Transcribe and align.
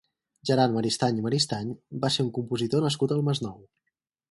Gerard 0.49 0.71
Maristany 0.77 1.19
i 1.19 1.25
Maristany 1.25 1.69
va 2.07 2.11
ser 2.17 2.25
un 2.27 2.33
compositor 2.39 2.85
nascut 2.89 3.17
al 3.19 3.25
Masnou. 3.31 3.63